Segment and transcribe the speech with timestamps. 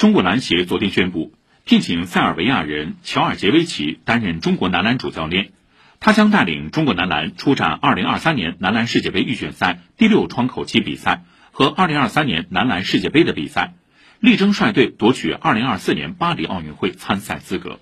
[0.00, 1.34] 中国篮协昨天宣布，
[1.66, 5.50] 聘请塞尔维亚人乔尔杰维奇担任中国男篮主教练，
[6.00, 13.74] 他将带领中国男篮出战2023年男篮世界杯预选赛第六窗口期比赛和2023年男篮世界杯的比赛，
[14.20, 17.78] 力争率队夺取2024年巴黎奥运会参赛资格。